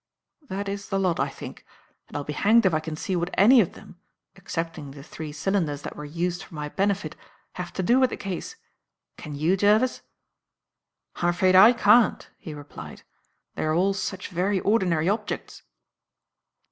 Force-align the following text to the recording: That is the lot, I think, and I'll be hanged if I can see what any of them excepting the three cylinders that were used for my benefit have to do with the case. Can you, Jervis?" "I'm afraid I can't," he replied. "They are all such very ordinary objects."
That 0.49 0.67
is 0.67 0.89
the 0.89 0.97
lot, 0.99 1.19
I 1.19 1.29
think, 1.29 1.63
and 2.07 2.17
I'll 2.17 2.23
be 2.23 2.33
hanged 2.33 2.65
if 2.65 2.73
I 2.73 2.79
can 2.79 2.95
see 2.95 3.15
what 3.15 3.29
any 3.35 3.61
of 3.61 3.73
them 3.73 3.99
excepting 4.35 4.89
the 4.89 5.03
three 5.03 5.31
cylinders 5.31 5.83
that 5.83 5.95
were 5.95 6.05
used 6.05 6.41
for 6.41 6.55
my 6.55 6.69
benefit 6.69 7.15
have 7.53 7.71
to 7.73 7.83
do 7.83 7.99
with 7.99 8.09
the 8.09 8.17
case. 8.17 8.55
Can 9.17 9.35
you, 9.35 9.55
Jervis?" 9.55 10.01
"I'm 11.17 11.29
afraid 11.29 11.53
I 11.55 11.73
can't," 11.73 12.27
he 12.39 12.55
replied. 12.55 13.03
"They 13.53 13.63
are 13.63 13.75
all 13.75 13.93
such 13.93 14.29
very 14.29 14.59
ordinary 14.61 15.07
objects." 15.07 15.61